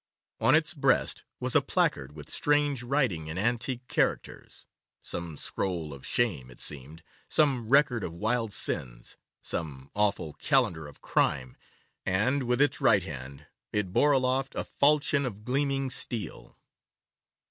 [0.39, 4.65] On its breast was a placard with strange writing in antique characters,
[5.03, 11.01] some scroll of shame it seemed, some record of wild sins, some awful calendar of
[11.03, 11.55] crime,
[12.03, 16.57] and, with its right hand, it bore aloft a falchion of gleaming steel.